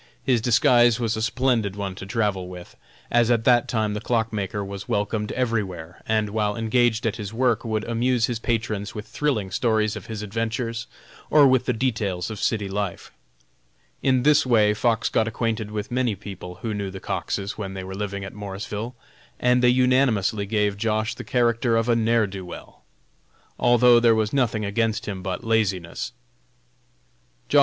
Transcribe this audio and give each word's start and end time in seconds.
His 0.23 0.41
disguise 0.41 0.99
was 0.99 1.15
a 1.15 1.21
splendid 1.21 1.75
one 1.75 1.93
to 1.93 2.07
travel 2.07 2.47
with, 2.47 2.75
as 3.11 3.29
at 3.29 3.43
that 3.43 3.67
time 3.67 3.93
the 3.93 4.01
clock 4.01 4.33
maker 4.33 4.65
was 4.65 4.89
welcomed 4.89 5.31
everywhere, 5.33 6.01
and 6.07 6.31
while 6.31 6.55
engaged 6.57 7.05
at 7.05 7.17
his 7.17 7.31
work 7.31 7.63
would 7.63 7.83
amuse 7.83 8.25
his 8.25 8.39
patrons 8.39 8.95
with 8.95 9.05
thrilling 9.05 9.51
stories 9.51 9.95
of 9.95 10.07
his 10.07 10.23
adventures, 10.23 10.87
or 11.29 11.45
with 11.47 11.65
the 11.67 11.71
details 11.73 12.31
of 12.31 12.39
city 12.41 12.67
life. 12.67 13.11
In 14.01 14.23
this 14.23 14.43
way 14.43 14.73
Fox 14.73 15.07
got 15.07 15.27
acquainted 15.27 15.69
with 15.69 15.91
many 15.91 16.15
people 16.15 16.55
who 16.63 16.73
knew 16.73 16.89
the 16.89 16.99
Coxes 16.99 17.59
when 17.59 17.75
they 17.75 17.83
were 17.83 17.93
living 17.93 18.25
at 18.25 18.33
Morrisville, 18.33 18.95
and 19.39 19.61
they 19.61 19.69
unanimously 19.69 20.47
gave 20.47 20.77
Josh. 20.77 21.13
the 21.13 21.23
character 21.23 21.77
of 21.77 21.87
a 21.87 21.95
"ne'er 21.95 22.25
do 22.25 22.43
weel," 22.43 22.81
although 23.59 23.99
there 23.99 24.15
was 24.15 24.33
nothing 24.33 24.65
against 24.65 25.05
him 25.05 25.21
but 25.21 25.41
his 25.41 25.45
laziness. 25.47 26.11
Josh. 27.49 27.59